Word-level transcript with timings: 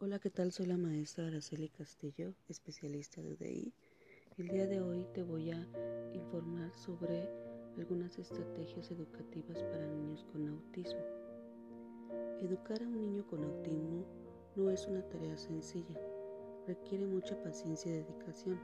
Hola, 0.00 0.20
¿qué 0.20 0.30
tal? 0.30 0.52
Soy 0.52 0.66
la 0.66 0.76
maestra 0.76 1.26
Araceli 1.26 1.70
Castillo, 1.70 2.32
especialista 2.48 3.20
de 3.20 3.32
UDI. 3.32 3.72
El 4.36 4.46
día 4.46 4.68
de 4.68 4.80
hoy 4.80 5.04
te 5.12 5.24
voy 5.24 5.50
a 5.50 5.66
informar 6.14 6.72
sobre 6.76 7.28
algunas 7.76 8.16
estrategias 8.16 8.92
educativas 8.92 9.60
para 9.64 9.88
niños 9.88 10.24
con 10.30 10.46
autismo. 10.46 11.00
Educar 12.40 12.80
a 12.80 12.86
un 12.86 13.00
niño 13.00 13.26
con 13.26 13.42
autismo 13.42 14.06
no 14.54 14.70
es 14.70 14.86
una 14.86 15.02
tarea 15.02 15.36
sencilla, 15.36 15.98
requiere 16.68 17.04
mucha 17.04 17.36
paciencia 17.42 17.90
y 17.90 18.04
dedicación, 18.04 18.60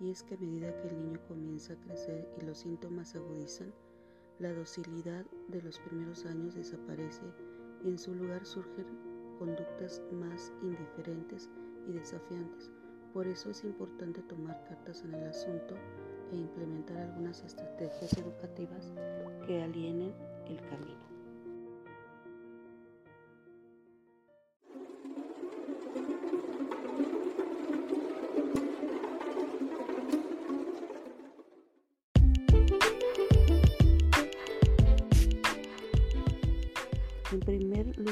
y 0.00 0.10
es 0.10 0.22
que 0.22 0.36
a 0.36 0.38
medida 0.38 0.74
que 0.80 0.88
el 0.88 0.96
niño 0.96 1.20
comienza 1.28 1.74
a 1.74 1.80
crecer 1.80 2.26
y 2.40 2.46
los 2.46 2.56
síntomas 2.56 3.14
agudizan, 3.14 3.74
la 4.38 4.54
docilidad 4.54 5.26
de 5.48 5.60
los 5.60 5.78
primeros 5.78 6.24
años 6.24 6.54
desaparece 6.54 7.26
y 7.84 7.88
en 7.88 7.98
su 7.98 8.14
lugar 8.14 8.46
surgen 8.46 8.86
conductas 9.40 10.02
más 10.12 10.52
indiferentes 10.62 11.48
y 11.88 11.92
desafiantes. 11.92 12.70
Por 13.14 13.26
eso 13.26 13.50
es 13.50 13.64
importante 13.64 14.20
tomar 14.22 14.62
cartas 14.68 15.02
en 15.02 15.14
el 15.14 15.26
asunto 15.26 15.74
e 16.30 16.36
implementar 16.36 16.98
algunas 16.98 17.42
estrategias 17.42 18.12
educativas 18.18 18.92
que 19.46 19.62
alienen 19.62 20.12
el 20.46 20.60
camino. 20.68 21.09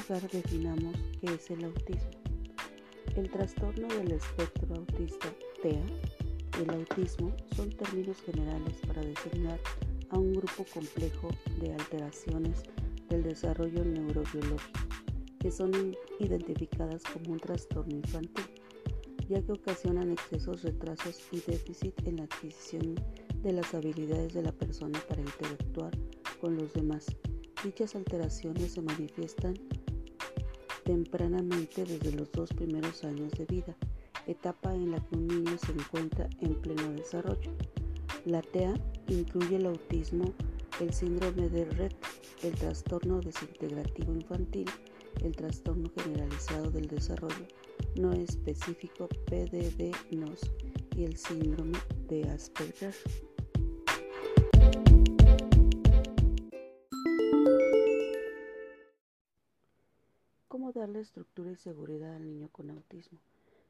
Lugar 0.09 0.31
definamos 0.31 0.97
qué 1.21 1.35
es 1.35 1.51
el 1.51 1.65
autismo. 1.65 2.11
El 3.15 3.31
trastorno 3.31 3.89
del 3.89 4.13
espectro 4.13 4.77
autista 4.77 5.29
TEA 5.63 5.85
y 6.59 6.63
el 6.63 6.71
autismo 6.71 7.35
son 7.55 7.71
términos 7.71 8.17
generales 8.23 8.75
para 8.87 9.03
designar 9.03 9.61
a 10.11 10.19
un 10.19 10.33
grupo 10.33 10.65
complejo 10.73 11.29
de 11.61 11.75
alteraciones 11.75 12.63
del 13.11 13.23
desarrollo 13.23 13.85
neurobiológico 13.85 14.81
que 15.41 15.51
son 15.51 15.95
identificadas 16.21 17.03
como 17.05 17.33
un 17.33 17.41
trastorno 17.41 17.95
infantil, 17.95 18.47
ya 19.29 19.43
que 19.43 19.53
ocasionan 19.53 20.11
excesos, 20.11 20.63
retrasos 20.63 21.21
y 21.33 21.41
déficit 21.41 21.95
en 22.07 22.17
la 22.17 22.25
adquisición 22.25 22.95
de 23.43 23.53
las 23.53 23.75
habilidades 23.75 24.33
de 24.33 24.43
la 24.43 24.53
persona 24.53 24.99
para 25.07 25.21
interactuar 25.21 25.93
con 26.41 26.57
los 26.57 26.73
demás 26.73 27.07
Dichas 27.65 27.97
alteraciones 27.97 28.73
se 28.73 28.83
manifiestan 28.83 29.55
tempranamente 30.89 31.85
desde 31.85 32.13
los 32.13 32.33
dos 32.33 32.49
primeros 32.49 33.05
años 33.05 33.31
de 33.33 33.45
vida, 33.45 33.77
etapa 34.27 34.75
en 34.75 34.91
la 34.91 34.99
que 35.01 35.17
un 35.17 35.27
niño 35.29 35.59
se 35.59 35.73
encuentra 35.73 36.31
en 36.41 36.55
pleno 36.55 36.91
desarrollo. 36.93 37.51
La 38.25 38.41
TEA 38.41 38.73
incluye 39.09 39.57
el 39.57 39.67
autismo, 39.67 40.33
el 40.81 40.95
síndrome 40.95 41.51
de 41.51 41.67
Rett, 41.67 41.95
el 42.43 42.55
trastorno 42.55 43.21
desintegrativo 43.21 44.15
infantil, 44.15 44.65
el 45.23 45.37
trastorno 45.37 45.91
generalizado 45.95 46.71
del 46.71 46.87
desarrollo 46.87 47.47
no 47.97 48.15
específico 48.15 49.11
PDD-NOS 49.27 50.51
y 50.97 51.05
el 51.05 51.19
síndrome 51.19 51.77
de 52.09 52.31
Asperger. 52.31 52.95
Darle 60.89 61.01
estructura 61.01 61.51
y 61.51 61.57
seguridad 61.57 62.15
al 62.15 62.25
niño 62.25 62.49
con 62.51 62.71
autismo? 62.71 63.19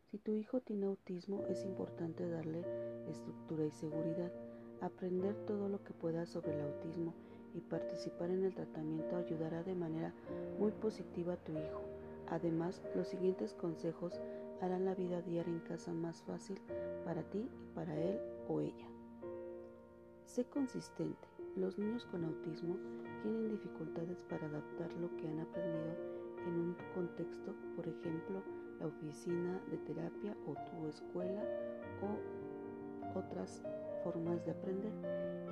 Si 0.09 0.19
tu 0.19 0.31
hijo 0.35 0.61
tiene 0.61 0.87
autismo, 0.87 1.43
es 1.49 1.65
importante 1.65 2.29
darle 2.29 2.65
estructura 3.11 3.65
y 3.67 3.73
seguridad, 3.73 4.31
aprender 4.81 5.35
todo 5.45 5.69
lo 5.69 5.83
que 5.83 5.93
pueda 5.93 6.27
sobre 6.27 6.55
el 6.55 6.61
autismo 6.61 7.15
y 7.55 7.61
participar 7.61 8.31
en 8.31 8.45
el 8.45 8.55
tratamiento 8.55 9.17
ayudará 9.17 9.65
de 9.65 9.75
manera 9.75 10.15
muy 10.61 10.71
positiva 10.71 11.33
a 11.33 11.45
tu 11.45 11.51
hijo. 11.51 11.83
Además, 12.29 12.81
los 12.95 13.09
siguientes 13.09 13.53
consejos 13.53 14.21
harán 14.61 14.85
la 14.85 14.95
vida 14.95 15.21
diaria 15.21 15.53
en 15.53 15.61
casa 15.61 15.93
más 15.93 16.23
fácil 16.23 16.61
para 17.05 17.25
ti 17.31 17.41
y 17.41 17.75
para 17.75 17.97
él 17.97 18.21
o 18.47 18.61
ella. 18.61 18.87
Sé 20.25 20.45
consistente. 20.45 21.27
Los 21.57 21.79
niños 21.79 22.05
con 22.05 22.25
autismo 22.25 22.77
tienen 23.23 23.49
dificultades 23.49 24.23
para 24.23 24.47
adaptar 24.47 24.93
lo 25.01 25.09
que 25.17 25.27
han 25.27 25.41
aprendido 25.41 26.18
en 26.49 26.55
un 26.55 26.77
contexto, 26.95 27.55
por 27.77 27.87
ejemplo, 27.87 28.43
la 28.81 28.87
oficina 28.87 29.61
de 29.71 29.77
terapia 29.79 30.37
o 30.47 30.55
tu 30.71 30.87
escuela 30.89 31.43
o 32.03 33.19
otras 33.19 33.63
formas 34.03 34.45
de 34.45 34.53
aprender, 34.53 34.93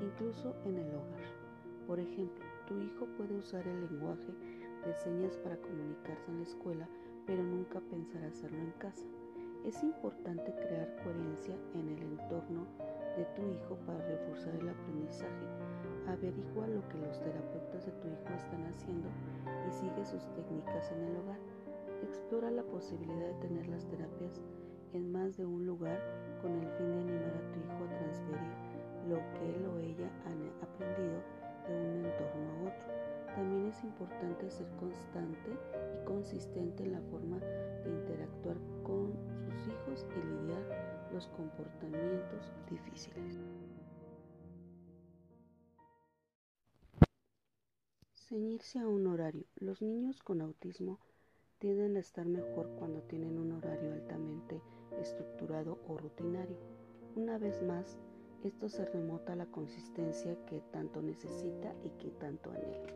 incluso 0.02 0.54
en 0.64 0.78
el 0.78 0.88
hogar. 0.94 1.20
Por 1.86 2.00
ejemplo, 2.00 2.44
tu 2.66 2.80
hijo 2.80 3.06
puede 3.16 3.36
usar 3.36 3.66
el 3.66 3.80
lenguaje 3.82 4.32
de 4.84 4.94
señas 4.94 5.36
para 5.38 5.56
comunicarse 5.56 6.30
en 6.30 6.38
la 6.38 6.44
escuela, 6.44 6.88
pero 7.26 7.42
nunca 7.42 7.80
pensar 7.80 8.24
hacerlo 8.24 8.58
en 8.58 8.72
casa. 8.72 9.04
Es 9.64 9.82
importante 9.82 10.54
crear 10.54 10.96
coherencia 11.02 11.56
en 11.74 11.88
el 11.88 12.02
entorno 12.02 12.66
de 13.16 13.24
tu 13.34 13.42
hijo 13.42 13.76
para 13.86 14.06
reforzar. 14.06 14.45
Averigua 16.16 16.66
lo 16.66 16.80
que 16.88 16.96
los 16.96 17.20
terapeutas 17.20 17.84
de 17.84 17.92
tu 17.92 18.08
hijo 18.08 18.32
están 18.34 18.64
haciendo 18.64 19.08
y 19.68 19.70
sigue 19.70 20.02
sus 20.06 20.24
técnicas 20.32 20.90
en 20.92 21.04
el 21.04 21.16
hogar. 21.16 21.38
Explora 22.02 22.50
la 22.50 22.62
posibilidad 22.62 23.26
de 23.26 23.46
tener 23.46 23.68
las 23.68 23.84
terapias 23.84 24.40
en 24.94 25.12
más 25.12 25.36
de 25.36 25.44
un 25.44 25.66
lugar 25.66 26.00
con 26.40 26.52
el 26.52 26.68
fin 26.78 26.90
de 26.90 27.00
animar 27.00 27.36
a 27.36 27.52
tu 27.52 27.60
hijo 27.60 27.84
a 27.84 27.98
transferir 27.98 28.54
lo 29.10 29.16
que 29.34 29.56
él 29.56 29.66
o 29.66 29.78
ella 29.78 30.10
han 30.24 30.40
aprendido 30.62 31.20
de 31.68 31.74
un 31.74 32.06
entorno 32.06 32.50
a 32.50 32.62
otro. 32.72 32.88
También 33.34 33.66
es 33.66 33.84
importante 33.84 34.50
ser 34.50 34.68
constante 34.80 35.50
y 35.52 36.04
consistente 36.06 36.84
en 36.84 36.92
la 36.92 37.02
forma 37.10 37.38
de 37.40 37.90
interactuar 37.90 38.56
con 38.84 39.12
sus 39.44 39.68
hijos 39.68 40.06
y 40.16 40.26
lidiar 40.26 40.64
los 41.12 41.26
comportamientos 41.28 42.54
difíciles. 42.70 43.38
Ceñirse 48.28 48.80
a 48.80 48.88
un 48.88 49.06
horario. 49.06 49.44
Los 49.54 49.82
niños 49.82 50.20
con 50.24 50.40
autismo 50.40 50.98
tienden 51.60 51.96
a 51.96 52.00
estar 52.00 52.26
mejor 52.26 52.68
cuando 52.76 53.00
tienen 53.02 53.38
un 53.38 53.52
horario 53.52 53.92
altamente 53.92 54.60
estructurado 55.00 55.78
o 55.86 55.96
rutinario. 55.96 56.56
Una 57.14 57.38
vez 57.38 57.62
más, 57.62 58.00
esto 58.42 58.68
se 58.68 58.84
remota 58.84 59.34
a 59.34 59.36
la 59.36 59.46
consistencia 59.46 60.44
que 60.46 60.60
tanto 60.72 61.02
necesita 61.02 61.72
y 61.84 61.90
que 61.90 62.10
tanto 62.18 62.50
anhela. 62.50 62.92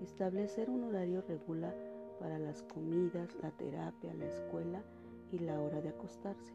Establecer 0.00 0.70
un 0.70 0.84
horario 0.84 1.22
regula 1.22 1.74
para 2.20 2.38
las 2.38 2.62
comidas, 2.62 3.34
la 3.42 3.50
terapia, 3.50 4.14
la 4.14 4.26
escuela 4.26 4.84
y 5.32 5.40
la 5.40 5.60
hora 5.60 5.80
de 5.80 5.88
acostarse. 5.88 6.52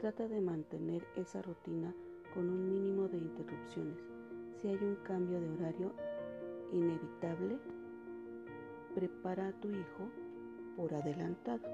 Trata 0.00 0.26
de 0.26 0.40
mantener 0.40 1.06
esa 1.14 1.40
rutina 1.40 1.94
con 2.34 2.48
un 2.48 2.68
mínimo 2.68 3.06
de 3.06 3.18
interrupciones. 3.18 4.00
Si 4.60 4.66
hay 4.66 4.74
un 4.82 4.96
cambio 5.04 5.40
de 5.40 5.50
horario, 5.50 5.92
inevitable, 6.72 7.58
prepara 8.94 9.48
a 9.48 9.52
tu 9.52 9.68
hijo 9.68 10.10
por 10.76 10.94
adelantado. 10.94 11.68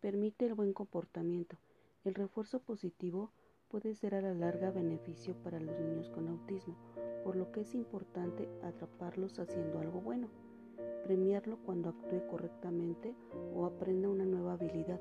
Permite 0.00 0.46
el 0.46 0.54
buen 0.54 0.72
comportamiento. 0.72 1.56
El 2.04 2.14
refuerzo 2.14 2.58
positivo 2.60 3.30
puede 3.68 3.94
ser 3.94 4.14
a 4.14 4.20
la 4.20 4.34
larga 4.34 4.70
beneficio 4.70 5.34
para 5.42 5.60
los 5.60 5.78
niños 5.78 6.08
con 6.08 6.26
autismo, 6.26 6.76
por 7.24 7.36
lo 7.36 7.50
que 7.52 7.62
es 7.62 7.74
importante 7.74 8.48
atraparlos 8.62 9.38
haciendo 9.38 9.78
algo 9.78 10.00
bueno, 10.00 10.28
premiarlo 11.04 11.58
cuando 11.64 11.90
actúe 11.90 12.26
correctamente 12.28 13.14
o 13.54 13.66
aprenda 13.66 14.08
una 14.08 14.24
nueva 14.24 14.54
habilidad. 14.54 15.00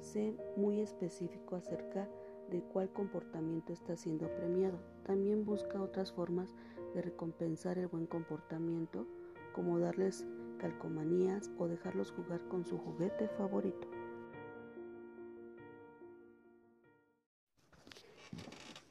Sé 0.00 0.34
muy 0.56 0.80
específico 0.80 1.56
acerca 1.56 2.08
de 2.50 2.62
cuál 2.62 2.90
comportamiento 2.90 3.72
está 3.72 3.96
siendo 3.96 4.28
premiado. 4.34 4.78
También 5.04 5.44
busca 5.44 5.80
otras 5.80 6.12
formas 6.12 6.54
de 6.94 7.02
recompensar 7.02 7.78
el 7.78 7.86
buen 7.86 8.06
comportamiento, 8.06 9.06
como 9.54 9.78
darles 9.78 10.26
calcomanías 10.58 11.50
o 11.58 11.68
dejarlos 11.68 12.12
jugar 12.12 12.40
con 12.48 12.64
su 12.64 12.78
juguete 12.78 13.28
favorito. 13.28 13.88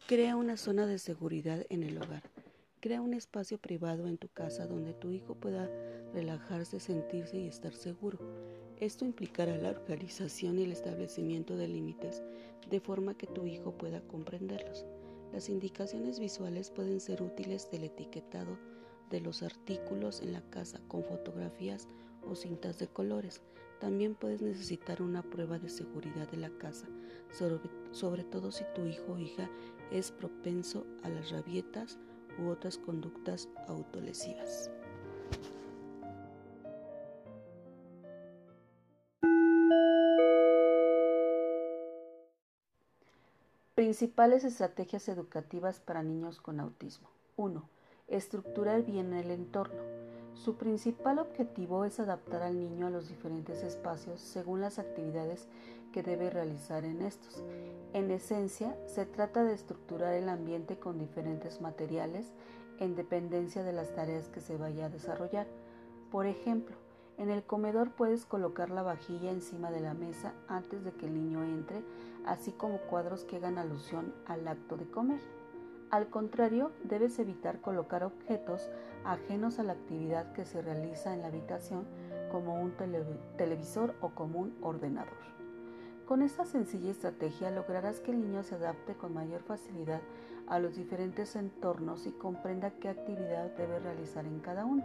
Crea 0.08 0.36
una 0.36 0.58
zona 0.58 0.88
de 0.88 0.98
seguridad 0.98 1.66
en 1.70 1.84
el 1.84 1.98
hogar. 1.98 2.24
Crea 2.82 3.02
un 3.02 3.14
espacio 3.14 3.58
privado 3.58 4.08
en 4.08 4.18
tu 4.18 4.30
casa 4.30 4.66
donde 4.66 4.94
tu 4.94 5.12
hijo 5.12 5.36
pueda 5.36 5.70
relajarse, 6.14 6.80
sentirse 6.80 7.38
y 7.38 7.46
estar 7.46 7.74
seguro. 7.74 8.20
Esto 8.78 9.04
implicará 9.04 9.58
la 9.58 9.72
organización 9.72 10.58
y 10.58 10.64
el 10.64 10.72
establecimiento 10.72 11.58
de 11.58 11.68
límites 11.68 12.24
de 12.70 12.80
forma 12.80 13.18
que 13.18 13.28
tu 13.28 13.46
hijo 13.46 13.78
pueda 13.78 14.00
comprenderlos. 14.08 14.86
Las 15.34 15.50
indicaciones 15.50 16.22
visuales 16.22 16.72
pueden 16.72 17.02
ser 17.02 17.22
útiles 17.22 17.70
del 17.70 17.84
etiquetado 17.84 18.58
de 19.10 19.20
los 19.20 19.44
artículos 19.44 20.22
en 20.22 20.32
la 20.32 20.42
casa 20.50 20.80
con 20.88 21.04
fotografías 21.04 21.86
o 22.30 22.34
cintas 22.34 22.80
de 22.80 22.88
colores. 22.88 23.42
También 23.82 24.16
puedes 24.16 24.42
necesitar 24.42 25.02
una 25.02 25.22
prueba 25.22 25.60
de 25.60 25.68
seguridad 25.68 26.30
de 26.32 26.38
la 26.38 26.50
casa, 26.52 26.88
sobre, 27.30 27.70
sobre 27.92 28.24
todo 28.24 28.54
si 28.54 28.64
tu 28.74 28.86
hijo 28.86 29.14
o 29.14 29.20
hija 29.20 29.50
es 29.92 30.12
propenso 30.12 30.86
a 31.04 31.10
las 31.10 31.30
rabietas 31.32 32.00
u 32.42 32.50
otras 32.50 32.78
conductas 32.78 33.50
autolesivas. 33.68 34.72
Principales 43.76 44.44
estrategias 44.44 45.08
educativas 45.08 45.80
para 45.80 46.04
niños 46.04 46.42
con 46.42 46.60
autismo. 46.60 47.10
1. 47.38 47.64
Estructurar 48.10 48.84
bien 48.84 49.14
el 49.14 49.32
entorno. 49.32 49.82
Su 50.44 50.56
principal 50.56 51.20
objetivo 51.20 51.84
es 51.84 52.00
adaptar 52.00 52.44
al 52.44 52.58
niño 52.58 52.88
a 52.88 52.90
los 52.90 53.10
diferentes 53.10 53.62
espacios 53.62 54.22
según 54.22 54.62
las 54.62 54.80
actividades 54.80 55.50
que 55.92 56.02
debe 56.02 56.30
realizar 56.30 56.86
en 56.86 57.02
estos. 57.02 57.44
En 57.92 58.10
esencia, 58.10 58.74
se 58.88 59.06
trata 59.06 59.44
de 59.44 59.54
estructurar 59.54 60.14
el 60.14 60.30
ambiente 60.30 60.80
con 60.80 60.98
diferentes 60.98 61.60
materiales 61.60 62.32
en 62.80 62.96
dependencia 62.96 63.64
de 63.64 63.74
las 63.74 63.94
tareas 63.94 64.30
que 64.30 64.40
se 64.40 64.56
vaya 64.56 64.86
a 64.86 64.90
desarrollar. 64.90 65.46
Por 66.10 66.26
ejemplo, 66.26 66.78
en 67.18 67.30
el 67.30 67.44
comedor 67.44 67.92
puedes 67.92 68.26
colocar 68.26 68.70
la 68.70 68.82
vajilla 68.82 69.32
encima 69.32 69.72
de 69.72 69.82
la 69.82 69.94
mesa 69.94 70.32
antes 70.48 70.86
de 70.86 70.94
que 70.94 71.08
el 71.08 71.16
niño 71.16 71.44
entre, 71.44 71.84
así 72.26 72.54
como 72.54 72.78
cuadros 72.84 73.26
que 73.26 73.36
hagan 73.36 73.58
alusión 73.58 74.14
al 74.26 74.48
acto 74.48 74.78
de 74.78 74.90
comer. 74.90 75.20
Al 75.92 76.10
contrario, 76.10 76.72
debes 76.86 77.20
evitar 77.20 77.60
colocar 77.60 78.06
objetos 78.06 78.70
ajenos 79.06 79.60
a 79.60 79.64
la 79.64 79.74
actividad 79.74 80.34
que 80.34 80.46
se 80.46 80.62
realiza 80.62 81.14
en 81.14 81.22
la 81.22 81.28
habitación 81.28 81.86
como 82.32 82.62
un 82.62 82.74
televisor 83.38 83.96
o 84.02 84.10
como 84.10 84.40
un 84.40 84.58
ordenador. 84.62 85.30
Con 86.06 86.22
esta 86.24 86.46
sencilla 86.46 86.90
estrategia 86.92 87.52
lograrás 87.52 88.00
que 88.00 88.12
el 88.12 88.22
niño 88.22 88.42
se 88.44 88.56
adapte 88.56 88.96
con 88.96 89.14
mayor 89.14 89.42
facilidad 89.42 90.02
a 90.48 90.58
los 90.58 90.76
diferentes 90.76 91.36
entornos 91.36 92.08
y 92.08 92.12
comprenda 92.12 92.72
qué 92.72 92.90
actividad 92.90 93.52
debe 93.56 93.80
realizar 93.80 94.26
en 94.26 94.40
cada 94.40 94.66
uno. 94.66 94.84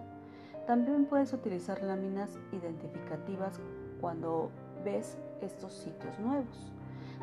También 0.66 1.06
puedes 1.06 1.32
utilizar 1.32 1.82
láminas 1.82 2.38
identificativas 2.52 3.58
cuando 4.00 4.50
ves 4.84 5.16
estos 5.40 5.72
sitios 5.72 6.18
nuevos. 6.18 6.72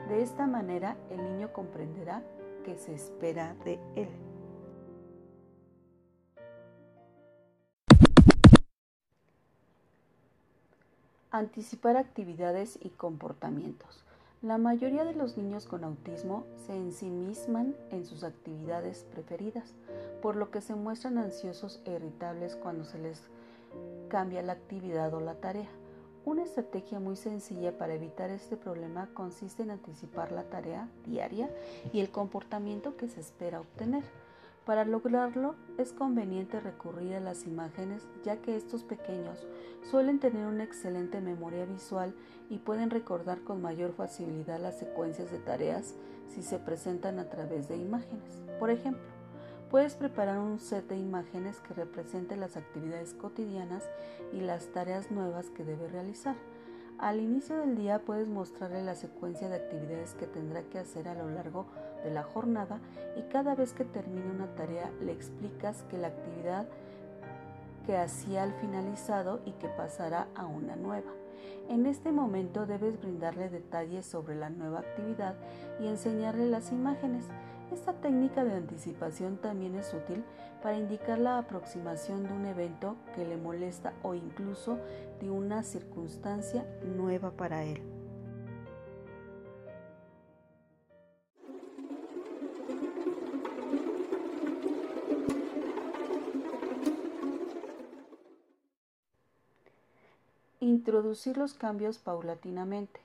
De 0.09 0.21
esta 0.21 0.47
manera 0.47 0.95
el 1.11 1.23
niño 1.23 1.53
comprenderá 1.53 2.23
qué 2.65 2.75
se 2.77 2.93
espera 2.93 3.55
de 3.65 3.79
él. 3.95 4.09
Anticipar 11.33 11.95
actividades 11.95 12.77
y 12.81 12.89
comportamientos. 12.89 14.03
La 14.41 14.57
mayoría 14.57 15.05
de 15.05 15.13
los 15.13 15.37
niños 15.37 15.65
con 15.65 15.85
autismo 15.85 16.45
se 16.67 16.75
ensimisman 16.75 17.73
en 17.89 18.05
sus 18.05 18.25
actividades 18.25 19.05
preferidas, 19.13 19.73
por 20.21 20.35
lo 20.35 20.51
que 20.51 20.59
se 20.59 20.75
muestran 20.75 21.17
ansiosos 21.17 21.79
e 21.85 21.93
irritables 21.93 22.57
cuando 22.57 22.83
se 22.83 22.99
les 22.99 23.21
cambia 24.09 24.41
la 24.41 24.51
actividad 24.51 25.13
o 25.13 25.21
la 25.21 25.35
tarea. 25.35 25.69
Una 26.25 26.43
estrategia 26.43 26.99
muy 26.99 27.15
sencilla 27.15 27.77
para 27.77 27.93
evitar 27.93 28.29
este 28.29 28.57
problema 28.57 29.07
consiste 29.13 29.63
en 29.63 29.71
anticipar 29.71 30.33
la 30.33 30.43
tarea 30.43 30.89
diaria 31.05 31.49
y 31.93 32.01
el 32.01 32.09
comportamiento 32.11 32.97
que 32.97 33.07
se 33.07 33.21
espera 33.21 33.61
obtener. 33.61 34.03
Para 34.65 34.85
lograrlo 34.85 35.55
es 35.79 35.91
conveniente 35.91 36.59
recurrir 36.59 37.15
a 37.15 37.19
las 37.19 37.45
imágenes 37.47 38.07
ya 38.23 38.37
que 38.37 38.55
estos 38.55 38.83
pequeños 38.83 39.47
suelen 39.89 40.19
tener 40.19 40.45
una 40.45 40.63
excelente 40.63 41.19
memoria 41.19 41.65
visual 41.65 42.13
y 42.47 42.59
pueden 42.59 42.91
recordar 42.91 43.41
con 43.41 43.61
mayor 43.61 43.93
facilidad 43.93 44.59
las 44.59 44.77
secuencias 44.77 45.31
de 45.31 45.39
tareas 45.39 45.95
si 46.27 46.43
se 46.43 46.59
presentan 46.59 47.17
a 47.17 47.27
través 47.27 47.67
de 47.69 47.77
imágenes. 47.77 48.43
Por 48.59 48.69
ejemplo, 48.69 49.01
puedes 49.71 49.95
preparar 49.95 50.37
un 50.37 50.59
set 50.59 50.87
de 50.87 50.97
imágenes 50.97 51.59
que 51.59 51.73
represente 51.73 52.37
las 52.37 52.55
actividades 52.55 53.15
cotidianas 53.15 53.89
y 54.31 54.41
las 54.41 54.67
tareas 54.67 55.09
nuevas 55.09 55.49
que 55.49 55.63
debe 55.63 55.87
realizar. 55.87 56.35
Al 56.99 57.19
inicio 57.19 57.57
del 57.57 57.75
día 57.75 57.97
puedes 58.05 58.27
mostrarle 58.27 58.83
la 58.83 58.93
secuencia 58.93 59.49
de 59.49 59.55
actividades 59.55 60.13
que 60.13 60.27
tendrá 60.27 60.61
que 60.61 60.77
hacer 60.77 61.07
a 61.07 61.15
lo 61.15 61.31
largo 61.31 61.65
de 61.65 61.90
la 62.09 62.23
jornada 62.23 62.79
y 63.15 63.21
cada 63.31 63.53
vez 63.53 63.73
que 63.73 63.85
termine 63.85 64.31
una 64.31 64.47
tarea 64.55 64.89
le 65.01 65.11
explicas 65.11 65.83
que 65.89 65.97
la 65.97 66.07
actividad 66.07 66.67
que 67.85 67.97
hacía 67.97 68.43
al 68.43 68.53
finalizado 68.53 69.41
y 69.45 69.51
que 69.53 69.67
pasará 69.67 70.27
a 70.35 70.45
una 70.45 70.75
nueva. 70.75 71.11
En 71.69 71.85
este 71.85 72.11
momento 72.11 72.65
debes 72.65 72.99
brindarle 72.99 73.49
detalles 73.49 74.05
sobre 74.05 74.35
la 74.35 74.49
nueva 74.49 74.79
actividad 74.79 75.35
y 75.79 75.87
enseñarle 75.87 76.49
las 76.49 76.71
imágenes. 76.71 77.25
Esta 77.71 77.93
técnica 77.93 78.43
de 78.43 78.55
anticipación 78.55 79.37
también 79.37 79.75
es 79.75 79.93
útil 79.93 80.23
para 80.61 80.77
indicar 80.77 81.17
la 81.17 81.37
aproximación 81.37 82.27
de 82.27 82.33
un 82.33 82.45
evento 82.45 82.95
que 83.15 83.25
le 83.25 83.37
molesta 83.37 83.93
o 84.03 84.13
incluso 84.13 84.77
de 85.21 85.29
una 85.29 85.63
circunstancia 85.63 86.65
nueva 86.83 87.31
para 87.31 87.63
él. 87.63 87.90
Introducir 100.63 101.37
los 101.37 101.55
cambios 101.55 101.97
paulatinamente. 101.97 102.99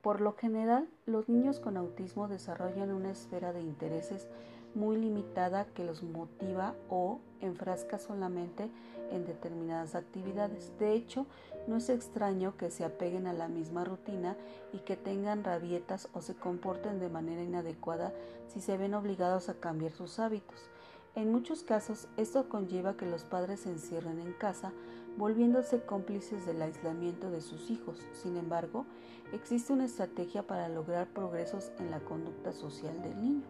Por 0.00 0.20
lo 0.20 0.36
general, 0.36 0.88
los 1.06 1.28
niños 1.28 1.58
con 1.58 1.76
autismo 1.76 2.28
desarrollan 2.28 2.92
una 2.92 3.10
esfera 3.10 3.52
de 3.52 3.60
intereses 3.60 4.28
muy 4.76 4.96
limitada 4.96 5.66
que 5.74 5.82
los 5.82 6.04
motiva 6.04 6.76
o 6.88 7.18
enfrasca 7.40 7.98
solamente 7.98 8.70
en 9.10 9.26
determinadas 9.26 9.96
actividades. 9.96 10.72
De 10.78 10.92
hecho, 10.92 11.26
no 11.66 11.78
es 11.78 11.88
extraño 11.88 12.56
que 12.56 12.70
se 12.70 12.84
apeguen 12.84 13.26
a 13.26 13.32
la 13.32 13.48
misma 13.48 13.84
rutina 13.84 14.36
y 14.72 14.78
que 14.78 14.96
tengan 14.96 15.42
rabietas 15.42 16.08
o 16.12 16.22
se 16.22 16.36
comporten 16.36 17.00
de 17.00 17.08
manera 17.08 17.42
inadecuada 17.42 18.12
si 18.46 18.60
se 18.60 18.76
ven 18.76 18.94
obligados 18.94 19.48
a 19.48 19.54
cambiar 19.54 19.90
sus 19.90 20.20
hábitos. 20.20 20.70
En 21.16 21.32
muchos 21.32 21.64
casos, 21.64 22.06
esto 22.16 22.48
conlleva 22.48 22.96
que 22.96 23.04
los 23.04 23.24
padres 23.24 23.58
se 23.60 23.70
encierren 23.70 24.20
en 24.20 24.32
casa 24.32 24.72
volviéndose 25.16 25.80
cómplices 25.80 26.46
del 26.46 26.62
aislamiento 26.62 27.30
de 27.30 27.40
sus 27.40 27.70
hijos. 27.70 28.06
Sin 28.12 28.36
embargo, 28.36 28.86
existe 29.32 29.72
una 29.72 29.84
estrategia 29.84 30.46
para 30.46 30.68
lograr 30.68 31.08
progresos 31.08 31.72
en 31.78 31.90
la 31.90 32.00
conducta 32.00 32.52
social 32.52 33.00
del 33.02 33.20
niño. 33.20 33.42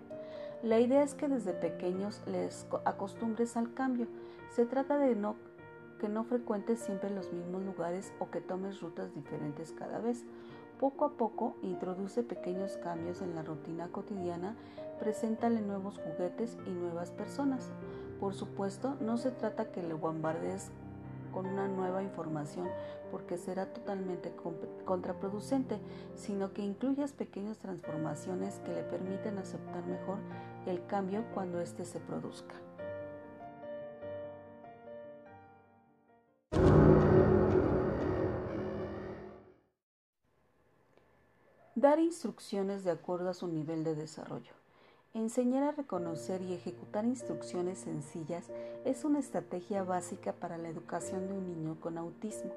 La 0.63 0.79
idea 0.79 1.03
es 1.03 1.15
que 1.15 1.29
desde 1.29 1.53
pequeños 1.55 2.21
les 2.27 2.67
acostumbres 2.85 3.57
al 3.57 3.73
cambio. 3.73 4.09
Se 4.51 4.67
trata 4.67 4.99
de 4.99 5.17
que 5.99 6.09
no 6.09 6.25
frecuentes 6.25 6.81
siempre 6.81 7.11
los 7.11 7.33
mismos 7.33 7.63
lugares 7.63 8.13
o 8.19 8.31
que 8.31 8.41
tomes 8.41 8.81
rutas 8.81 9.15
diferentes 9.15 9.73
cada 9.73 10.01
vez. 10.01 10.25
Poco 10.79 11.05
a 11.05 11.17
poco 11.17 11.57
introduce 11.63 12.23
pequeños 12.23 12.79
cambios 12.79 13.21
en 13.21 13.35
la 13.35 13.43
rutina 13.43 13.89
cotidiana, 13.89 14.57
preséntale 14.99 15.61
nuevos 15.61 15.99
juguetes 15.99 16.57
y 16.67 16.71
nuevas 16.71 17.11
personas. 17.11 17.71
Por 18.19 18.35
supuesto, 18.35 18.97
no 19.01 19.17
se 19.17 19.31
trata 19.31 19.73
que 19.73 19.83
le 19.83 19.95
bombardees 19.95 20.71
con 21.33 21.47
una 21.47 21.69
nueva 21.69 22.03
información 22.03 22.69
porque 23.11 23.39
será 23.39 23.73
totalmente 23.73 24.33
contraproducente, 24.85 25.81
sino 26.15 26.53
que 26.53 26.63
incluyas 26.63 27.13
pequeñas 27.13 27.59
transformaciones 27.59 28.61
que 28.61 28.73
le 28.73 28.83
permiten 28.83 29.39
aceptar 29.39 29.85
mejor 29.87 30.19
el 30.67 30.85
cambio 30.87 31.25
cuando 31.35 31.61
éste 31.61 31.85
se 31.85 32.01
produzca. 32.01 32.55
Dar 41.75 41.99
instrucciones 41.99 42.85
de 42.85 42.91
acuerdo 42.91 43.31
a 43.31 43.35
su 43.35 43.49
nivel 43.49 43.85
de 43.85 43.95
desarrollo. 43.95 44.60
Enseñar 45.13 45.65
a 45.65 45.73
reconocer 45.73 46.41
y 46.41 46.55
ejecutar 46.55 47.05
instrucciones 47.05 47.81
sencillas 47.81 48.49
es 48.85 49.05
una 49.05 49.19
estrategia 49.19 49.83
básica 49.83 50.33
para 50.33 50.57
la 50.57 50.69
educación 50.69 51.27
de 51.27 51.33
un 51.33 51.49
niño 51.49 51.81
con 51.81 51.99
autismo. 51.99 52.53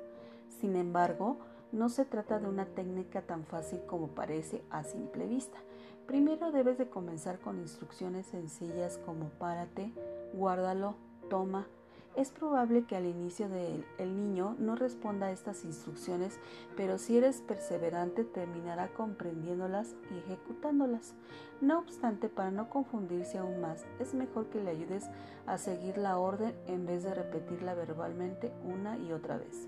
Sin 0.62 0.76
embargo, 0.76 1.38
no 1.72 1.90
se 1.90 2.06
trata 2.06 2.38
de 2.38 2.48
una 2.48 2.68
técnica 2.68 3.24
tan 3.24 3.44
fácil 3.44 3.82
como 3.88 4.10
parece 4.10 4.64
a 4.70 4.84
simple 4.84 5.26
vista. 5.26 5.58
Primero 6.06 6.52
debes 6.52 6.78
de 6.78 6.88
comenzar 6.88 7.40
con 7.40 7.58
instrucciones 7.60 8.28
sencillas 8.28 9.00
como 9.04 9.30
párate, 9.30 9.92
guárdalo, 10.34 10.94
toma. 11.32 11.68
Es 12.16 12.30
probable 12.30 12.86
que 12.86 12.96
al 12.96 13.06
inicio 13.06 13.50
del 13.50 13.84
el 13.98 14.16
niño 14.16 14.56
no 14.60 14.76
responda 14.76 15.28
a 15.28 15.32
estas 15.32 15.66
instrucciones, 15.66 16.40
pero 16.78 17.00
si 17.00 17.18
eres 17.18 17.42
perseverante 17.42 18.24
terminará 18.24 18.90
comprendiéndolas 18.90 19.96
y 20.12 20.20
ejecutándolas. 20.20 21.16
No 21.60 21.80
obstante, 21.80 22.30
para 22.30 22.52
no 22.52 22.70
confundirse 22.70 23.40
aún 23.40 23.62
más, 23.62 23.86
es 24.00 24.14
mejor 24.14 24.46
que 24.48 24.62
le 24.62 24.70
ayudes 24.70 25.10
a 25.48 25.58
seguir 25.58 25.98
la 25.98 26.20
orden 26.20 26.54
en 26.68 26.86
vez 26.86 27.04
de 27.04 27.16
repetirla 27.16 27.74
verbalmente 27.74 28.52
una 28.64 28.98
y 29.00 29.12
otra 29.12 29.38
vez. 29.38 29.68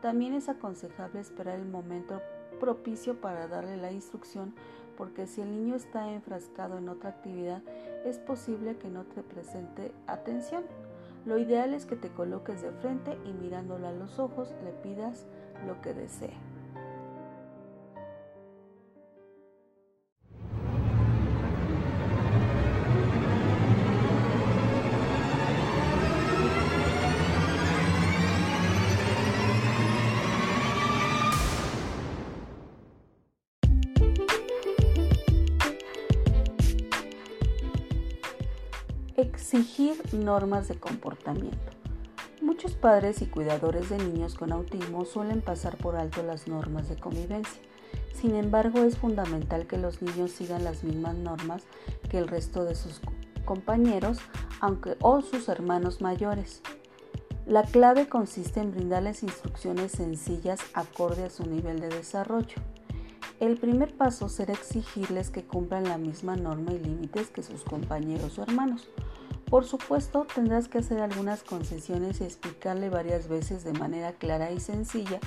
También 0.00 0.34
es 0.34 0.48
aconsejable 0.48 1.18
esperar 1.18 1.58
el 1.58 1.66
momento 1.66 2.22
propicio 2.60 3.20
para 3.20 3.48
darle 3.48 3.76
la 3.76 3.90
instrucción 3.90 4.54
porque 4.96 5.26
si 5.26 5.40
el 5.40 5.50
niño 5.50 5.74
está 5.74 6.12
enfrascado 6.12 6.78
en 6.78 6.88
otra 6.88 7.10
actividad 7.10 7.62
es 8.04 8.18
posible 8.18 8.76
que 8.76 8.90
no 8.90 9.04
te 9.04 9.22
presente 9.22 9.92
atención. 10.06 10.62
Lo 11.26 11.38
ideal 11.38 11.74
es 11.74 11.84
que 11.84 11.96
te 11.96 12.10
coloques 12.10 12.62
de 12.62 12.72
frente 12.72 13.18
y 13.26 13.32
mirándolo 13.32 13.86
a 13.86 13.92
los 13.92 14.18
ojos 14.18 14.54
le 14.64 14.72
pidas 14.72 15.26
lo 15.66 15.80
que 15.82 15.92
desee. 15.92 16.34
Exigir 39.52 39.96
normas 40.14 40.68
de 40.68 40.78
comportamiento. 40.78 41.72
Muchos 42.40 42.76
padres 42.76 43.20
y 43.20 43.26
cuidadores 43.26 43.90
de 43.90 43.98
niños 43.98 44.36
con 44.36 44.52
autismo 44.52 45.04
suelen 45.04 45.40
pasar 45.40 45.76
por 45.76 45.96
alto 45.96 46.22
las 46.22 46.46
normas 46.46 46.88
de 46.88 46.94
convivencia. 46.94 47.60
Sin 48.14 48.36
embargo, 48.36 48.84
es 48.84 48.96
fundamental 48.96 49.66
que 49.66 49.76
los 49.76 50.02
niños 50.02 50.30
sigan 50.30 50.62
las 50.62 50.84
mismas 50.84 51.16
normas 51.16 51.64
que 52.08 52.18
el 52.18 52.28
resto 52.28 52.64
de 52.64 52.76
sus 52.76 53.00
compañeros 53.44 54.18
aunque, 54.60 54.96
o 55.00 55.20
sus 55.20 55.48
hermanos 55.48 56.00
mayores. 56.00 56.62
La 57.44 57.64
clave 57.64 58.08
consiste 58.08 58.60
en 58.60 58.70
brindarles 58.70 59.24
instrucciones 59.24 59.90
sencillas 59.90 60.60
acorde 60.74 61.24
a 61.24 61.30
su 61.30 61.44
nivel 61.44 61.80
de 61.80 61.88
desarrollo. 61.88 62.62
El 63.40 63.56
primer 63.56 63.96
paso 63.96 64.28
será 64.28 64.52
exigirles 64.52 65.30
que 65.30 65.42
cumplan 65.42 65.88
la 65.88 65.98
misma 65.98 66.36
norma 66.36 66.72
y 66.72 66.78
límites 66.78 67.30
que 67.30 67.42
sus 67.42 67.64
compañeros 67.64 68.38
o 68.38 68.44
hermanos. 68.44 68.88
Por 69.50 69.64
supuesto, 69.64 70.28
tendrás 70.32 70.68
que 70.68 70.78
hacer 70.78 71.00
algunas 71.00 71.42
concesiones 71.42 72.20
y 72.20 72.24
explicarle 72.24 72.88
varias 72.88 73.26
veces 73.26 73.64
de 73.64 73.72
manera 73.72 74.12
clara 74.12 74.52
y 74.52 74.60
sencilla 74.60 75.18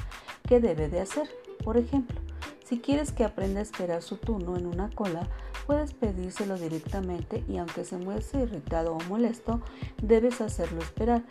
qué 0.47 0.61
debe 0.61 0.87
de 0.87 1.01
hacer. 1.01 1.29
Por 1.61 1.75
ejemplo, 1.75 2.21
si 2.63 2.79
quieres 2.79 3.11
que 3.11 3.25
aprenda 3.25 3.59
a 3.59 3.63
esperar 3.63 4.01
su 4.01 4.15
turno 4.15 4.55
en 4.55 4.65
una 4.65 4.89
cola, 4.89 5.27
puedes 5.67 5.93
pedírselo 5.93 6.57
directamente 6.57 7.43
y 7.49 7.57
aunque 7.57 7.83
se 7.83 7.97
muestre 7.97 8.43
irritado 8.43 8.95
o 8.95 8.99
molesto, 9.09 9.59
debes 10.01 10.39
hacerlo 10.39 10.79
esperar, 10.81 11.23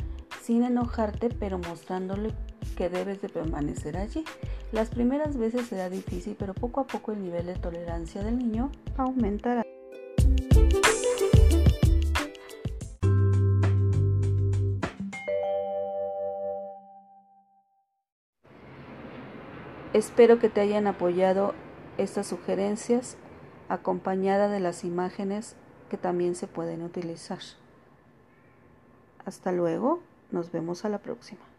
sin 0.42 0.62
enojarte, 0.62 1.30
pero 1.30 1.58
mostrándole 1.58 2.34
que 2.76 2.90
debes 2.90 3.22
de 3.22 3.30
permanecer 3.30 3.96
allí. 3.96 4.22
Las 4.70 4.90
primeras 4.90 5.38
veces 5.38 5.66
será 5.66 5.88
difícil, 5.88 6.36
pero 6.38 6.52
poco 6.52 6.80
a 6.80 6.86
poco 6.86 7.12
el 7.12 7.22
nivel 7.22 7.46
de 7.46 7.54
tolerancia 7.54 8.22
del 8.22 8.38
niño 8.38 8.70
aumentará. 8.98 9.61
Espero 19.94 20.38
que 20.38 20.48
te 20.48 20.62
hayan 20.62 20.86
apoyado 20.86 21.54
estas 21.98 22.26
sugerencias 22.26 23.18
acompañada 23.68 24.48
de 24.48 24.58
las 24.58 24.84
imágenes 24.84 25.54
que 25.90 25.98
también 25.98 26.34
se 26.34 26.46
pueden 26.46 26.82
utilizar. 26.82 27.40
Hasta 29.26 29.52
luego, 29.52 30.00
nos 30.30 30.50
vemos 30.50 30.86
a 30.86 30.88
la 30.88 30.98
próxima. 30.98 31.51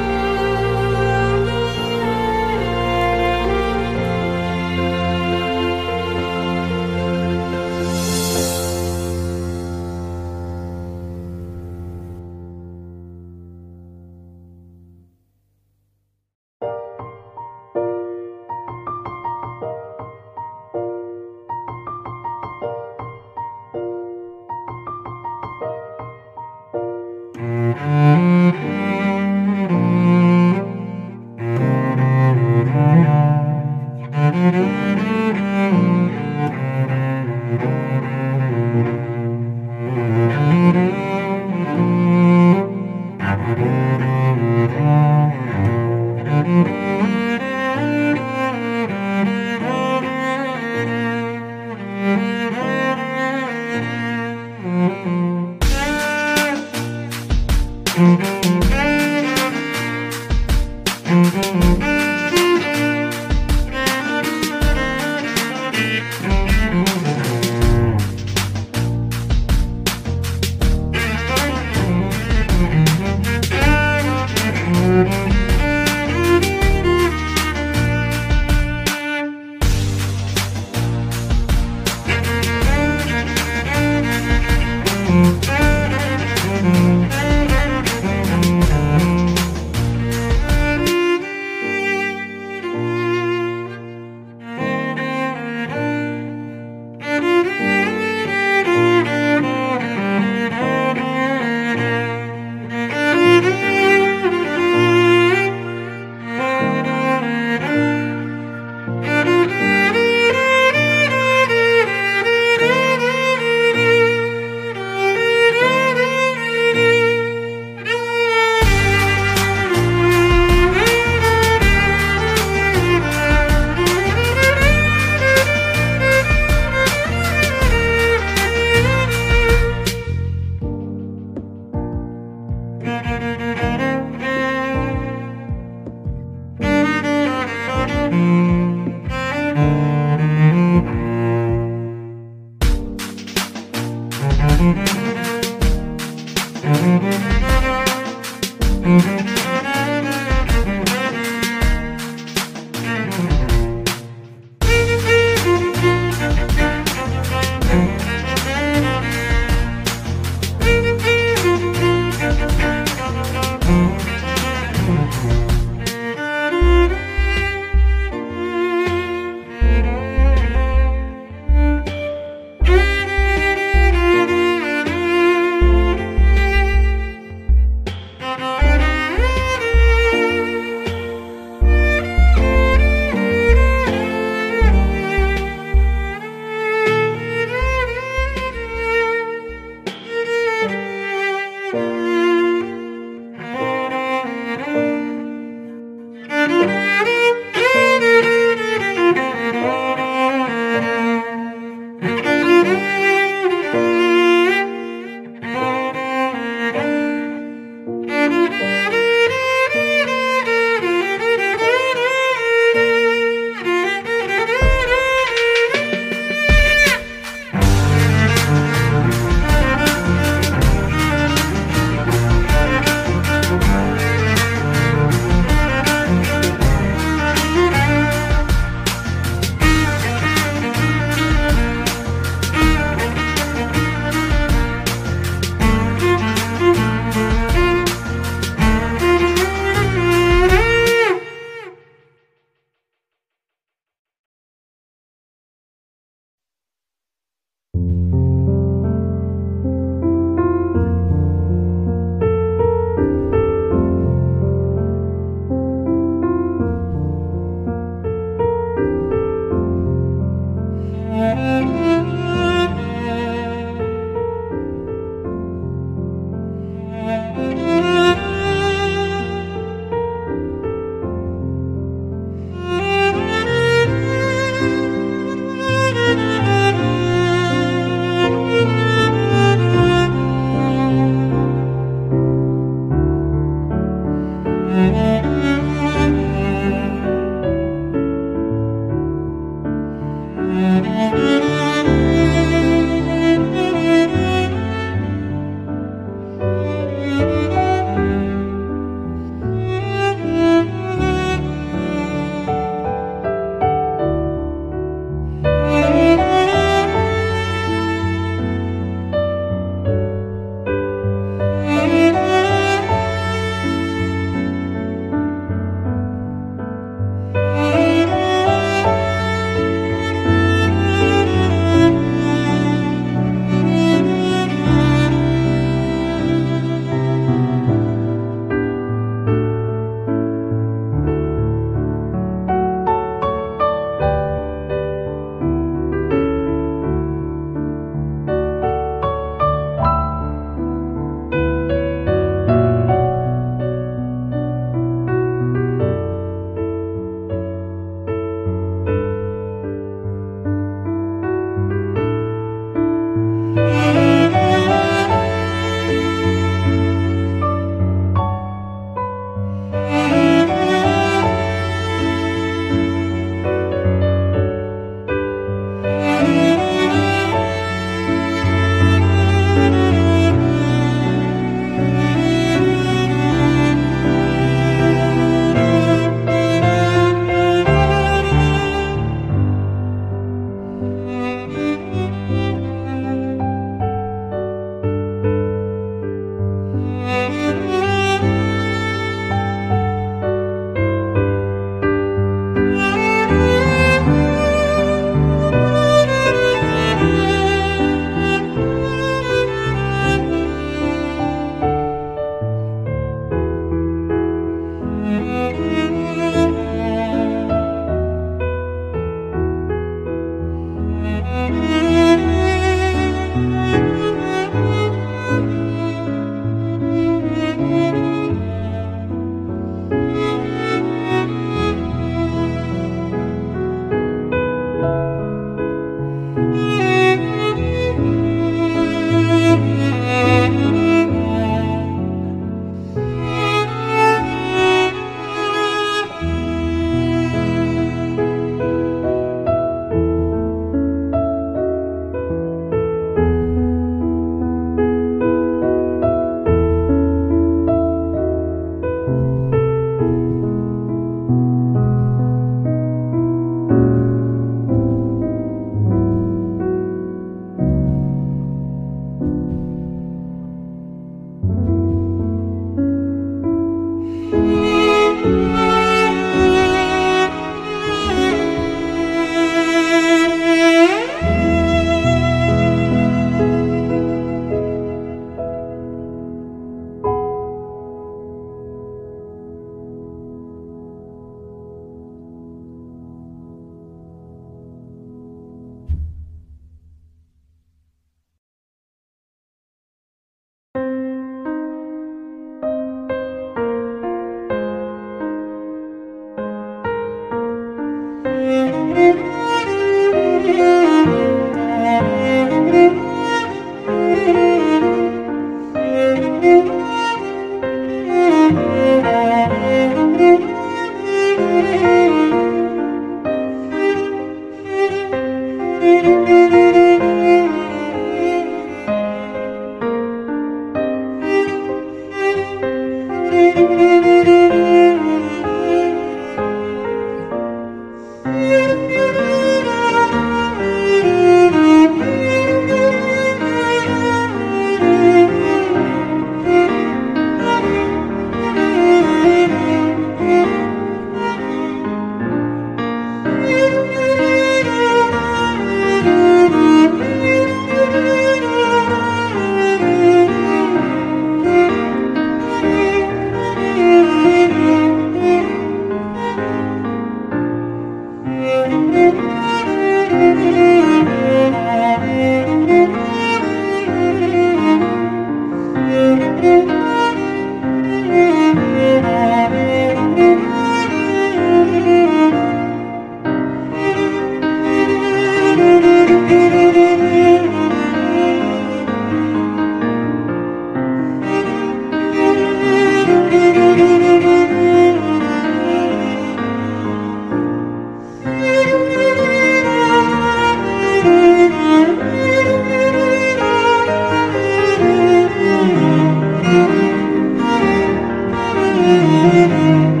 mim. 599.51 600.00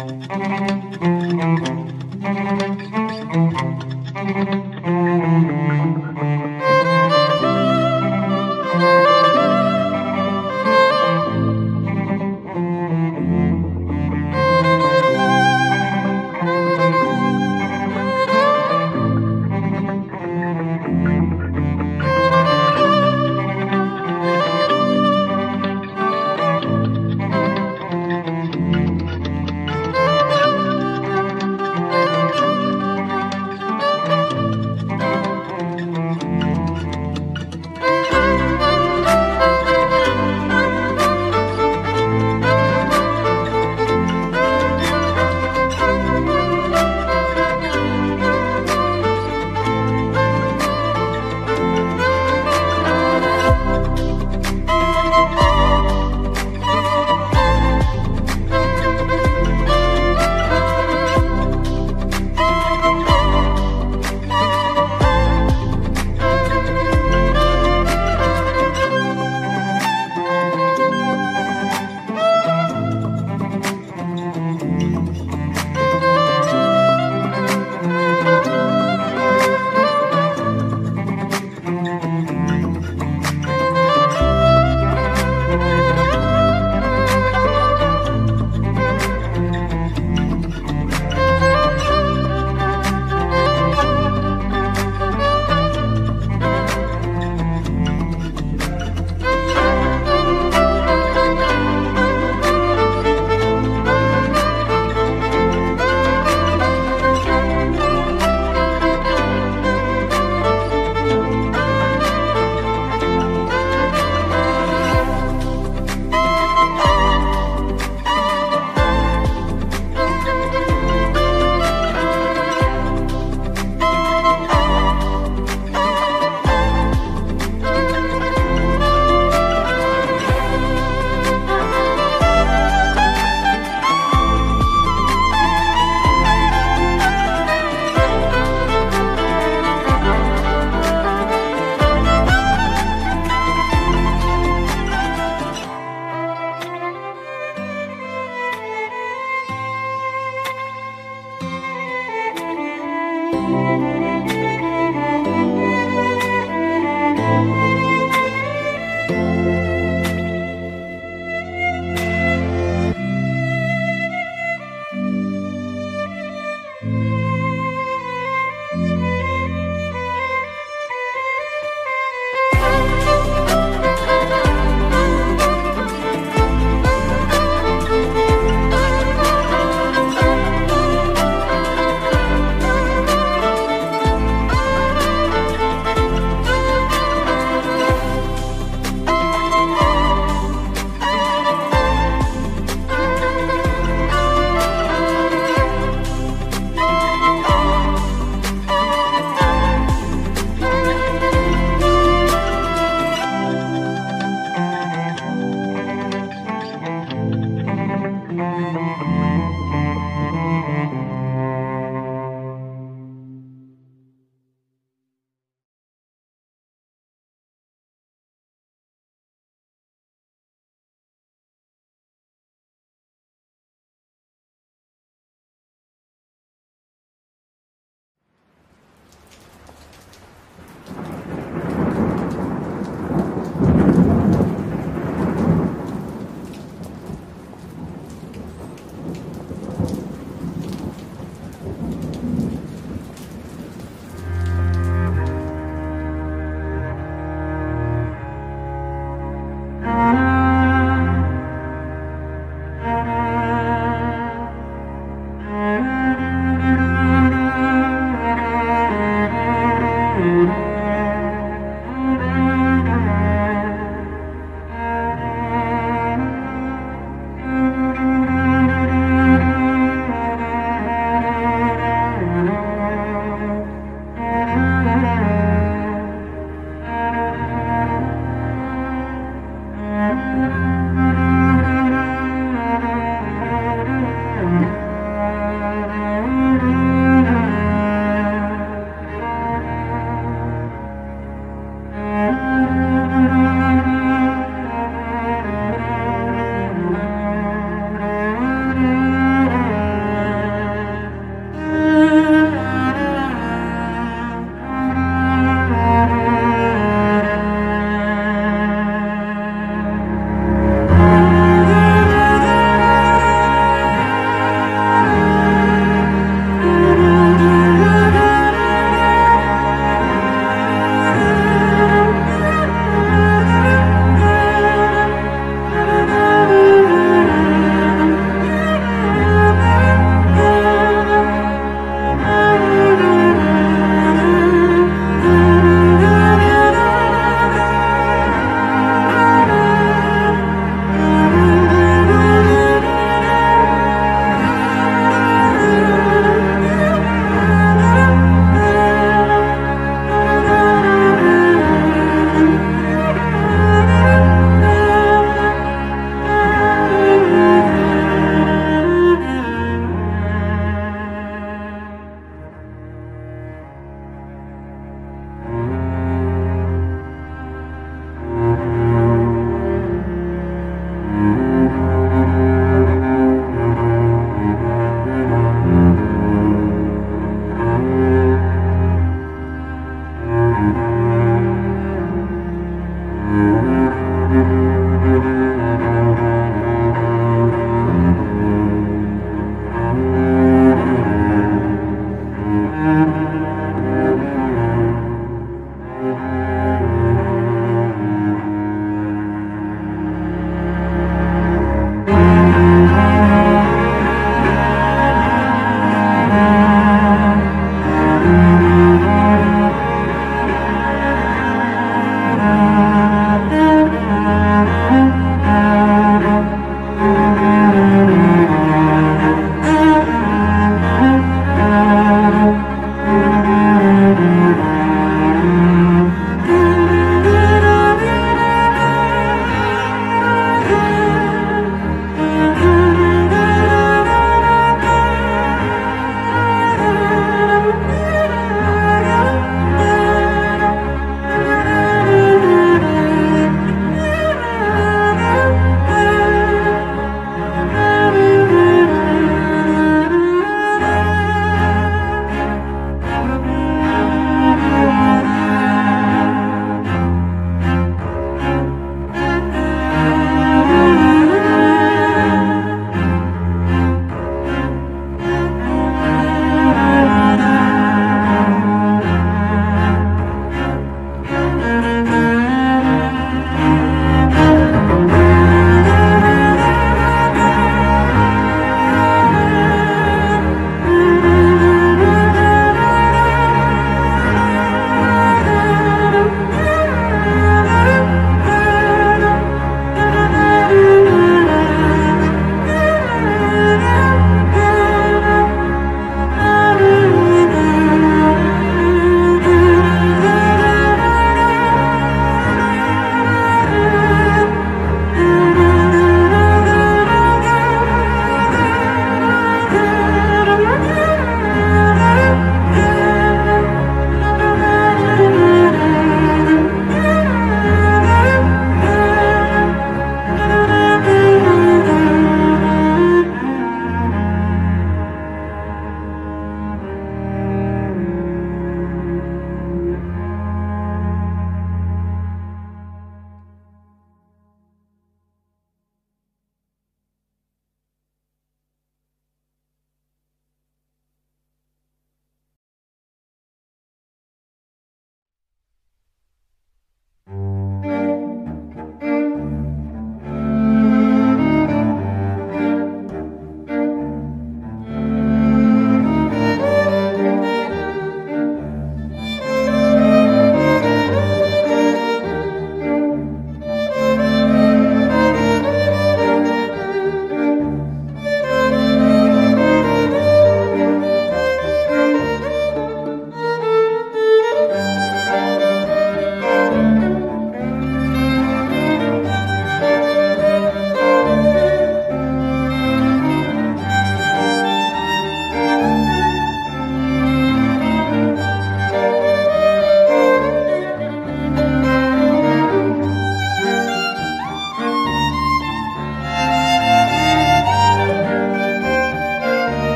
Thank 0.00 0.30
you. 2.70 2.79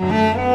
Música 0.00 0.49